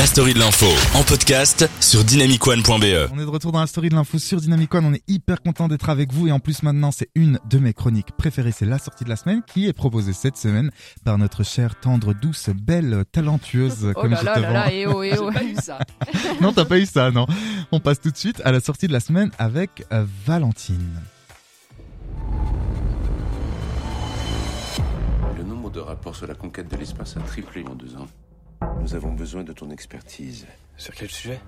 la 0.00 0.06
story 0.06 0.32
de 0.32 0.38
l'info 0.38 0.64
en 0.94 1.02
podcast 1.02 1.68
sur 1.78 2.04
dynamicone.be. 2.04 3.10
On 3.12 3.18
est 3.18 3.24
de 3.26 3.26
retour 3.26 3.52
dans 3.52 3.60
la 3.60 3.66
story 3.66 3.90
de 3.90 3.94
l'info 3.94 4.18
sur 4.18 4.40
Dynamic 4.40 4.74
One. 4.74 4.86
On 4.86 4.94
est 4.94 5.02
hyper 5.08 5.42
content 5.42 5.68
d'être 5.68 5.90
avec 5.90 6.10
vous 6.10 6.26
et 6.26 6.32
en 6.32 6.40
plus 6.40 6.62
maintenant 6.62 6.90
c'est 6.90 7.10
une 7.14 7.38
de 7.50 7.58
mes 7.58 7.74
chroniques 7.74 8.12
préférées, 8.16 8.50
c'est 8.50 8.64
la 8.64 8.78
sortie 8.78 9.04
de 9.04 9.10
la 9.10 9.16
semaine 9.16 9.42
qui 9.46 9.68
est 9.68 9.74
proposée 9.74 10.14
cette 10.14 10.38
semaine 10.38 10.70
par 11.04 11.18
notre 11.18 11.42
chère, 11.42 11.78
tendre, 11.78 12.14
douce, 12.14 12.48
belle, 12.48 13.04
talentueuse 13.12 13.92
Oh 13.94 14.00
comme 14.00 14.12
là 14.12 14.20
je 14.20 14.24
là 14.24 14.34
te 14.36 14.40
là 14.40 14.48
vends. 14.48 14.54
là, 14.54 14.72
eh 14.72 14.86
oh, 14.86 15.02
eh 15.02 15.18
oh. 15.20 15.30
pas 15.30 15.44
eu 15.44 15.54
ça. 15.56 15.78
non, 16.40 16.54
t'as 16.54 16.64
pas 16.64 16.78
eu 16.78 16.86
ça, 16.86 17.10
non. 17.10 17.26
On 17.70 17.78
passe 17.78 18.00
tout 18.00 18.10
de 18.10 18.16
suite 18.16 18.40
à 18.42 18.52
la 18.52 18.60
sortie 18.60 18.88
de 18.88 18.94
la 18.94 19.00
semaine 19.00 19.30
avec 19.38 19.84
euh, 19.92 20.06
Valentine. 20.24 20.98
Le 25.36 25.42
nombre 25.42 25.70
de 25.70 25.80
rapports 25.80 26.16
sur 26.16 26.26
la 26.26 26.34
conquête 26.34 26.70
de 26.70 26.76
l'espace 26.78 27.18
a 27.18 27.20
triplé 27.20 27.64
en 27.70 27.74
deux 27.74 27.94
ans. 27.96 28.06
Nous 28.80 28.94
avons 28.94 29.12
besoin 29.12 29.44
de 29.44 29.52
ton 29.52 29.70
expertise. 29.70 30.46
Sur 30.76 30.94
quel 30.94 31.10
sujet? 31.10 31.40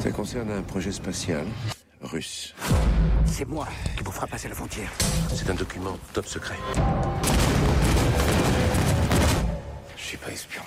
Ça 0.00 0.10
concerne 0.10 0.50
un 0.50 0.62
projet 0.62 0.92
spatial 0.92 1.46
russe. 2.02 2.54
C'est 3.24 3.48
moi 3.48 3.66
qui 3.96 4.04
vous 4.04 4.12
fera 4.12 4.26
passer 4.26 4.48
la 4.48 4.54
frontière. 4.54 4.90
C'est 5.34 5.50
un 5.50 5.54
document 5.54 5.96
top 6.12 6.26
secret. 6.26 6.56
Je 9.96 10.02
suis 10.02 10.16
pas 10.16 10.30
espion. 10.30 10.62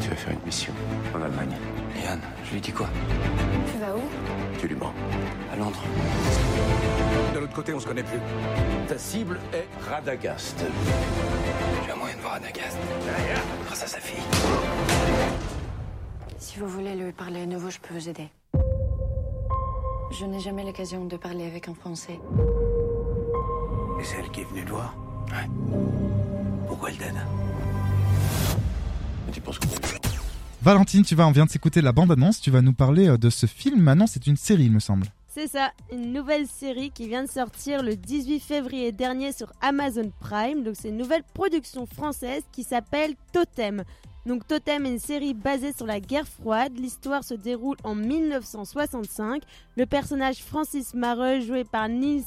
Tu 0.00 0.08
vas 0.08 0.16
faire 0.16 0.32
une 0.32 0.44
mission 0.44 0.72
en 1.14 1.22
Allemagne. 1.22 1.56
Et 2.02 2.06
Anne, 2.06 2.20
je 2.44 2.54
lui 2.54 2.60
dis 2.60 2.72
quoi? 2.72 2.88
Tu 3.72 3.78
vas 3.78 3.94
où 3.96 4.00
Tu 4.58 4.68
lui 4.68 4.76
mens. 4.76 4.92
À 5.52 5.56
Londres. 5.56 5.82
De 7.34 7.40
l'autre 7.40 7.52
côté, 7.52 7.74
on 7.74 7.80
se 7.80 7.86
connaît 7.86 8.02
plus. 8.02 8.18
Ta 8.88 8.98
cible 8.98 9.38
est 9.52 9.66
Radagast. 9.88 10.64
J'ai 11.84 11.92
un 11.92 11.96
moyen 11.96 12.16
de 12.16 12.20
voir 12.20 12.34
Anagast. 12.34 12.76
Grâce 13.66 13.82
à 13.82 13.86
sa 13.86 14.00
fille. 14.00 14.22
Si 16.38 16.58
vous 16.58 16.68
voulez 16.68 16.94
lui 16.94 17.12
parler 17.12 17.42
à 17.42 17.46
nouveau, 17.46 17.70
je 17.70 17.78
peux 17.78 17.94
vous 17.94 18.08
aider. 18.08 18.28
Je 20.10 20.24
n'ai 20.24 20.40
jamais 20.40 20.64
l'occasion 20.64 21.04
de 21.04 21.16
parler 21.16 21.46
avec 21.46 21.68
un 21.68 21.74
Français. 21.74 22.18
Et 24.00 24.04
c'est 24.04 24.18
elle 24.18 24.30
qui 24.30 24.40
est 24.40 24.44
venue 24.44 24.64
te 24.64 24.70
voir? 24.70 24.94
Ouais. 25.28 25.48
Pourquoi 26.66 26.90
elle 26.90 26.98
donne 26.98 27.20
Mais 29.26 29.32
tu 29.32 29.40
penses 29.40 29.58
qu'on 29.58 29.66
Valentine, 30.68 31.02
tu 31.02 31.14
vas, 31.14 31.26
on 31.26 31.30
vient 31.30 31.46
de 31.46 31.50
s'écouter 31.50 31.80
la 31.80 31.92
bande-annonce, 31.92 32.42
tu 32.42 32.50
vas 32.50 32.60
nous 32.60 32.74
parler 32.74 33.08
euh, 33.08 33.16
de 33.16 33.30
ce 33.30 33.46
film. 33.46 33.80
Maintenant, 33.80 34.06
c'est 34.06 34.26
une 34.26 34.36
série, 34.36 34.64
il 34.64 34.70
me 34.70 34.80
semble. 34.80 35.06
C'est 35.26 35.46
ça, 35.46 35.70
une 35.90 36.12
nouvelle 36.12 36.46
série 36.46 36.90
qui 36.90 37.08
vient 37.08 37.24
de 37.24 37.30
sortir 37.30 37.82
le 37.82 37.96
18 37.96 38.38
février 38.38 38.92
dernier 38.92 39.32
sur 39.32 39.50
Amazon 39.62 40.12
Prime. 40.20 40.64
Donc 40.64 40.74
c'est 40.78 40.90
une 40.90 40.98
nouvelle 40.98 41.22
production 41.32 41.86
française 41.86 42.42
qui 42.52 42.64
s'appelle 42.64 43.14
Totem. 43.32 43.82
Donc 44.26 44.46
Totem 44.46 44.84
est 44.84 44.90
une 44.90 44.98
série 44.98 45.32
basée 45.32 45.72
sur 45.72 45.86
la 45.86 46.00
guerre 46.00 46.28
froide. 46.28 46.72
L'histoire 46.78 47.24
se 47.24 47.32
déroule 47.32 47.78
en 47.82 47.94
1965. 47.94 49.44
Le 49.74 49.86
personnage 49.86 50.42
Francis 50.44 50.92
Mareux, 50.92 51.40
joué 51.40 51.64
par 51.64 51.88
Nils 51.88 52.26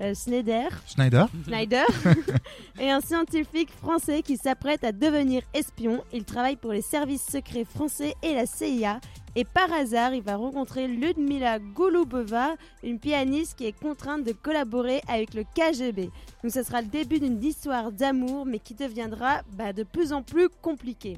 euh, 0.00 0.14
Schneider, 0.14 0.70
Schneider 0.86 1.28
Schneider 1.46 1.86
est 2.80 2.90
un 2.90 3.00
scientifique 3.00 3.70
français 3.70 4.22
qui 4.22 4.36
s'apprête 4.36 4.84
à 4.84 4.92
devenir 4.92 5.42
espion. 5.52 6.02
Il 6.12 6.24
travaille 6.24 6.56
pour 6.56 6.72
les 6.72 6.82
services 6.82 7.26
secrets 7.26 7.64
français 7.64 8.14
et 8.22 8.34
la 8.34 8.46
CIA. 8.46 9.00
Et 9.34 9.44
par 9.44 9.72
hasard, 9.72 10.14
il 10.14 10.22
va 10.22 10.36
rencontrer 10.36 10.88
Ludmila 10.88 11.58
Golubowa, 11.58 12.56
une 12.82 12.98
pianiste 12.98 13.56
qui 13.56 13.66
est 13.66 13.78
contrainte 13.78 14.24
de 14.24 14.32
collaborer 14.32 15.00
avec 15.08 15.34
le 15.34 15.44
KGB. 15.44 16.10
Donc 16.42 16.52
ce 16.52 16.62
sera 16.62 16.82
le 16.82 16.88
début 16.88 17.18
d'une 17.18 17.42
histoire 17.42 17.92
d'amour, 17.92 18.44
mais 18.44 18.58
qui 18.58 18.74
deviendra 18.74 19.42
bah, 19.52 19.72
de 19.72 19.84
plus 19.84 20.12
en 20.12 20.22
plus 20.22 20.48
compliquée. 20.60 21.16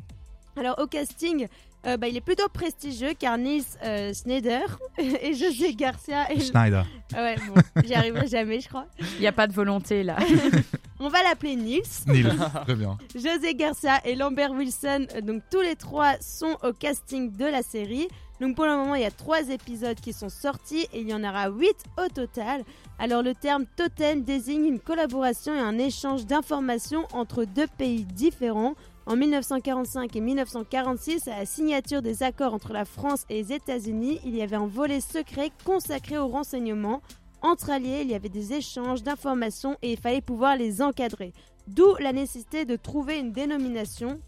Alors 0.56 0.78
au 0.78 0.86
casting, 0.86 1.48
euh, 1.86 1.96
bah, 1.96 2.08
il 2.08 2.16
est 2.16 2.20
plutôt 2.22 2.48
prestigieux 2.48 3.12
car 3.18 3.36
Nils 3.36 3.64
euh, 3.84 4.12
Schneider 4.14 4.78
et 4.98 5.34
José 5.34 5.74
Garcia 5.74 6.32
et 6.32 6.40
Schneider. 6.40 6.86
ah 7.14 7.22
ouais, 7.22 7.36
bon, 7.48 7.60
j'y 7.84 7.94
arriverai 7.94 8.26
jamais, 8.26 8.60
je 8.60 8.68
crois. 8.68 8.86
Il 9.16 9.20
n'y 9.20 9.26
a 9.26 9.32
pas 9.32 9.46
de 9.46 9.52
volonté 9.52 10.02
là. 10.02 10.16
On 11.00 11.08
va 11.08 11.22
l'appeler 11.22 11.56
Nils. 11.56 11.82
Neil, 12.06 12.26
très 12.64 12.74
bien. 12.74 12.96
José 13.14 13.54
Garcia 13.54 14.00
et 14.04 14.14
Lambert 14.14 14.52
Wilson, 14.52 15.06
euh, 15.14 15.20
donc 15.20 15.42
tous 15.50 15.60
les 15.60 15.76
trois 15.76 16.14
sont 16.20 16.56
au 16.62 16.72
casting 16.72 17.36
de 17.36 17.44
la 17.44 17.62
série. 17.62 18.08
Donc 18.40 18.56
pour 18.56 18.64
le 18.64 18.76
moment, 18.76 18.94
il 18.94 19.02
y 19.02 19.06
a 19.06 19.10
trois 19.10 19.48
épisodes 19.50 20.00
qui 20.00 20.12
sont 20.12 20.28
sortis 20.28 20.86
et 20.92 21.00
il 21.00 21.08
y 21.08 21.14
en 21.14 21.22
aura 21.22 21.48
huit 21.50 21.76
au 21.98 22.08
total. 22.08 22.64
Alors 22.98 23.22
le 23.22 23.34
terme 23.34 23.64
totem 23.76 24.22
désigne 24.22 24.64
une 24.66 24.80
collaboration 24.80 25.54
et 25.54 25.60
un 25.60 25.78
échange 25.78 26.26
d'informations 26.26 27.06
entre 27.12 27.44
deux 27.44 27.66
pays 27.66 28.04
différents. 28.04 28.74
En 29.06 29.16
1945 29.16 30.16
et 30.16 30.20
1946, 30.20 31.28
à 31.28 31.38
la 31.40 31.44
signature 31.44 32.00
des 32.00 32.22
accords 32.22 32.54
entre 32.54 32.72
la 32.72 32.86
France 32.86 33.26
et 33.28 33.34
les 33.34 33.52
États-Unis, 33.52 34.18
il 34.24 34.34
y 34.34 34.40
avait 34.40 34.56
un 34.56 34.66
volet 34.66 35.00
secret 35.00 35.50
consacré 35.66 36.16
au 36.16 36.26
renseignement. 36.26 37.02
Entre 37.42 37.68
alliés, 37.68 38.00
il 38.00 38.10
y 38.10 38.14
avait 38.14 38.30
des 38.30 38.54
échanges 38.54 39.02
d'informations 39.02 39.76
et 39.82 39.92
il 39.92 39.98
fallait 39.98 40.22
pouvoir 40.22 40.56
les 40.56 40.80
encadrer. 40.80 41.34
D'où 41.66 41.94
la 42.00 42.14
nécessité 42.14 42.64
de 42.64 42.76
trouver 42.76 43.18
une 43.18 43.32
dénomination. 43.32 44.20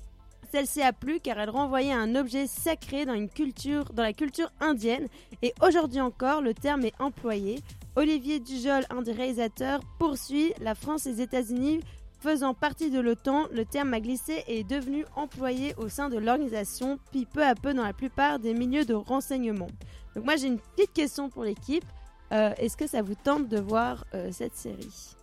Celle-ci 0.53 0.83
a 0.83 0.93
plu 0.93 1.21
car 1.21 1.39
elle 1.39 1.51
renvoyait 1.51 1.93
à 1.93 1.99
un 1.99 2.15
objet 2.15 2.47
sacré 2.47 3.07
dans, 3.07 3.27
culture, 3.29 3.93
dans 3.95 4.03
la 4.03 4.13
culture 4.13 4.53
indienne 4.61 5.09
et 5.43 5.55
aujourd'hui 5.63 6.03
encore 6.03 6.43
le 6.43 6.53
terme 6.53 6.85
est 6.85 7.01
employé. 7.01 7.61
Olivier 7.97 8.41
Dujol, 8.41 8.85
un 8.91 9.01
des 9.01 9.13
réalisateurs, 9.13 9.81
poursuit 9.99 10.53
la 10.61 10.75
France 10.75 11.07
et 11.07 11.13
les 11.13 11.23
États-Unis 11.23 11.81
faisant 12.19 12.55
partie 12.55 12.91
de 12.91 13.01
l'OTAN, 13.01 13.47
le 13.53 13.65
terme 13.65 13.95
a 13.95 14.01
glissé 14.01 14.45
et 14.47 14.61
est 14.61 14.69
devenu 14.69 15.05
employé 15.15 15.75
au 15.77 15.89
sein 15.89 16.09
de 16.09 16.19
l'organisation, 16.19 16.99
puis 17.11 17.27
peu 17.27 17.45
à 17.45 17.55
peu 17.55 17.75
dans 17.75 17.85
la 17.85 17.93
plupart 17.93 18.39
des 18.39 18.55
milieux 18.55 18.85
de 18.85 18.95
renseignement. 18.95 19.69
Donc 20.15 20.25
moi 20.25 20.37
j'ai 20.37 20.49
une 20.49 20.59
petite 20.59 20.93
question 20.93 21.29
pour 21.29 21.45
l'équipe. 21.45 21.85
Euh, 22.33 22.55
Est-ce 22.57 22.77
que 22.77 22.87
ça 22.87 23.03
vous 23.03 23.15
tente 23.15 23.49
de 23.49 23.59
voir 23.59 24.05
euh, 24.15 24.31
cette 24.33 24.57
série? 24.57 25.15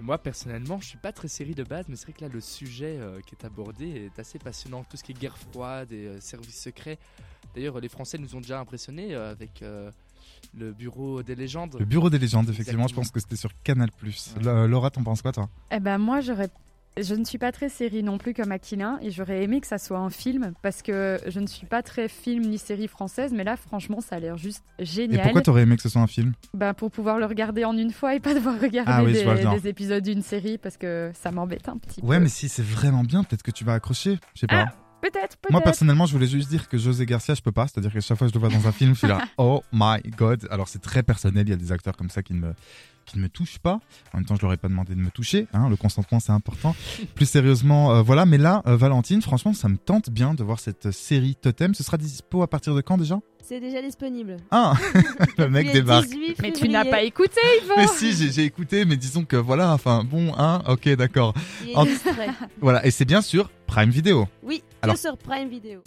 Moi 0.00 0.18
personnellement, 0.18 0.80
je 0.80 0.88
suis 0.88 0.98
pas 0.98 1.12
très 1.12 1.28
série 1.28 1.54
de 1.54 1.64
base, 1.64 1.86
mais 1.88 1.96
c'est 1.96 2.04
vrai 2.04 2.12
que 2.12 2.24
là 2.24 2.30
le 2.32 2.40
sujet 2.40 2.96
euh, 2.98 3.20
qui 3.20 3.34
est 3.34 3.44
abordé 3.44 4.06
est 4.06 4.18
assez 4.18 4.38
passionnant. 4.38 4.84
Tout 4.84 4.96
ce 4.96 5.04
qui 5.04 5.12
est 5.12 5.18
guerre 5.18 5.36
froide 5.36 5.92
et 5.92 6.20
services 6.20 6.60
secrets. 6.60 6.98
D'ailleurs, 7.54 7.80
les 7.80 7.88
Français 7.88 8.16
nous 8.18 8.36
ont 8.36 8.40
déjà 8.40 8.60
impressionnés 8.60 9.14
avec 9.14 9.64
le 10.58 10.72
bureau 10.72 11.22
des 11.22 11.34
légendes. 11.34 11.76
Le 11.78 11.84
bureau 11.84 12.10
des 12.10 12.18
légendes, 12.18 12.48
effectivement, 12.50 12.88
je 12.88 12.94
pense 12.94 13.10
que 13.10 13.20
c'était 13.20 13.36
sur 13.36 13.50
Canal+. 13.62 13.90
La- 14.42 14.66
Laura, 14.66 14.90
t'en 14.90 15.02
penses 15.02 15.22
quoi, 15.22 15.32
toi? 15.32 15.48
Eh 15.70 15.80
ben 15.80 15.98
moi 15.98 16.20
j'aurais 16.20 16.48
je 17.00 17.14
ne 17.14 17.24
suis 17.24 17.38
pas 17.38 17.52
très 17.52 17.68
série 17.68 18.02
non 18.02 18.18
plus 18.18 18.34
comme 18.34 18.50
Aquilin 18.50 18.98
et 19.00 19.12
j'aurais 19.12 19.44
aimé 19.44 19.60
que 19.60 19.66
ça 19.68 19.78
soit 19.78 19.98
un 20.00 20.10
film 20.10 20.54
parce 20.60 20.82
que 20.82 21.20
je 21.28 21.38
ne 21.38 21.46
suis 21.46 21.66
pas 21.66 21.82
très 21.84 22.08
film 22.08 22.44
ni 22.44 22.58
série 22.58 22.88
française 22.88 23.32
mais 23.32 23.44
là 23.44 23.56
franchement 23.56 24.00
ça 24.00 24.16
a 24.16 24.18
l'air 24.18 24.36
juste 24.36 24.64
Et 24.80 24.84
génial. 24.84 25.22
pourquoi 25.22 25.40
t'aurais 25.42 25.62
aimé 25.62 25.76
que 25.76 25.82
ce 25.82 25.88
soit 25.88 26.02
un 26.02 26.08
film? 26.08 26.32
Ben, 26.52 26.74
pour 26.74 26.90
pouvoir 26.90 27.18
le 27.20 27.26
regarder 27.26 27.64
en 27.64 27.76
une 27.78 27.92
fois 27.92 28.16
et 28.16 28.20
pas 28.20 28.34
devoir 28.34 28.60
regarder 28.60 28.90
Ah 28.92 29.04
oui, 29.04 29.12
des, 29.12 29.68
épisodes 29.68 30.02
d'une 30.02 30.22
série 30.22 30.58
parce 30.58 30.76
que 30.76 31.12
ça 31.14 31.30
m'embête 31.30 31.68
un 31.68 31.78
petit 31.78 32.00
Ouais, 32.02 32.16
peu. 32.16 32.24
mais 32.24 32.28
si 32.28 32.48
c'est 32.48 32.64
vraiment 32.66 33.04
bien, 33.04 33.22
peut-être 33.22 33.44
que 33.44 33.52
tu 33.52 33.64
vas 33.64 33.74
accrocher. 33.74 34.18
Je 34.34 34.40
sais 34.40 34.46
pas. 34.48 34.66
Ah, 34.68 34.74
Peut-être, 35.00 35.36
peut-être. 35.38 35.50
Moi 35.50 35.60
personnellement, 35.60 36.06
je 36.06 36.12
voulais 36.12 36.26
juste 36.26 36.48
dire 36.48 36.68
que 36.68 36.78
José 36.78 37.06
Garcia, 37.06 37.34
je 37.34 37.42
peux 37.42 37.52
pas. 37.52 37.66
C'est-à-dire 37.66 37.92
que 37.92 38.00
chaque 38.00 38.18
fois 38.18 38.26
que 38.26 38.32
je 38.32 38.38
le 38.38 38.40
vois 38.46 38.54
dans 38.54 38.66
un 38.66 38.72
film, 38.72 38.94
je 38.94 38.98
suis 38.98 39.08
là, 39.08 39.20
oh 39.38 39.62
my 39.72 40.00
god. 40.16 40.46
Alors 40.50 40.68
c'est 40.68 40.80
très 40.82 41.02
personnel. 41.02 41.46
Il 41.46 41.50
y 41.50 41.54
a 41.54 41.56
des 41.56 41.72
acteurs 41.72 41.96
comme 41.96 42.10
ça 42.10 42.22
qui 42.22 42.34
ne 42.34 42.40
me 42.40 42.54
qui 43.06 43.18
ne 43.18 43.22
me 43.24 43.28
touchent 43.28 43.58
pas. 43.58 43.80
En 44.12 44.18
même 44.18 44.24
temps, 44.26 44.36
je 44.36 44.42
leur 44.42 44.52
ai 44.52 44.56
pas 44.56 44.68
demandé 44.68 44.94
de 44.94 45.00
me 45.00 45.10
toucher. 45.10 45.46
Hein, 45.52 45.68
le 45.68 45.76
consentement, 45.76 46.20
c'est 46.20 46.32
important. 46.32 46.76
Plus 47.14 47.26
sérieusement, 47.26 47.92
euh, 47.92 48.02
voilà. 48.02 48.24
Mais 48.26 48.38
là, 48.38 48.62
euh, 48.66 48.76
Valentine, 48.76 49.20
franchement, 49.20 49.52
ça 49.52 49.68
me 49.68 49.76
tente 49.76 50.10
bien 50.10 50.34
de 50.34 50.44
voir 50.44 50.60
cette 50.60 50.90
série 50.92 51.34
Totem. 51.34 51.74
Ce 51.74 51.82
sera 51.82 51.96
dispo 51.96 52.42
à 52.42 52.46
partir 52.48 52.74
de 52.74 52.80
quand 52.80 52.98
déjà? 52.98 53.18
C'est 53.42 53.58
déjà 53.58 53.82
disponible. 53.82 54.36
Ah, 54.52 54.74
le 55.38 55.48
mec 55.48 55.72
débarque. 55.72 56.06
18 56.06 56.36
Mais 56.40 56.52
tu 56.52 56.68
n'as 56.68 56.84
pas 56.84 57.02
écouté, 57.02 57.40
Yvan 57.64 57.74
Mais 57.78 57.86
si, 57.88 58.12
j'ai 58.30 58.44
écouté, 58.44 58.84
mais 58.84 58.96
disons 58.96 59.24
que 59.24 59.34
voilà, 59.34 59.72
enfin 59.72 60.04
bon, 60.04 60.32
hein, 60.38 60.62
ok, 60.68 60.88
d'accord. 60.90 61.34
En- 61.74 61.84
distrait. 61.84 62.28
Voilà, 62.60 62.86
et 62.86 62.92
c'est 62.92 63.04
bien 63.04 63.22
sûr 63.22 63.50
Prime 63.66 63.90
Video. 63.90 64.28
Oui, 64.44 64.62
Alors- 64.82 64.96
que 64.96 65.00
sur 65.00 65.16
Prime 65.16 65.48
Video. 65.48 65.78